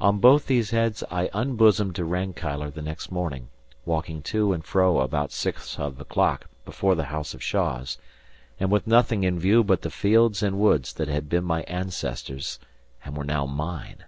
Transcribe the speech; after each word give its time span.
On 0.00 0.16
both 0.18 0.46
these 0.46 0.70
heads 0.70 1.04
I 1.10 1.28
unbosomed 1.34 1.94
to 1.96 2.04
Rankeillor 2.06 2.70
the 2.70 2.80
next 2.80 3.12
morning, 3.12 3.48
walking 3.84 4.22
to 4.22 4.54
and 4.54 4.64
fro 4.64 5.00
about 5.00 5.30
six 5.30 5.78
of 5.78 5.98
the 5.98 6.06
clock 6.06 6.46
before 6.64 6.94
the 6.94 7.04
house 7.12 7.34
of 7.34 7.42
Shaws, 7.42 7.98
and 8.58 8.70
with 8.70 8.86
nothing 8.86 9.24
in 9.24 9.38
view 9.38 9.62
but 9.62 9.82
the 9.82 9.90
fields 9.90 10.42
and 10.42 10.58
woods 10.58 10.94
that 10.94 11.08
had 11.08 11.28
been 11.28 11.44
my 11.44 11.64
ancestors' 11.64 12.58
and 13.04 13.14
were 13.14 13.24
now 13.24 13.44
mine. 13.44 14.04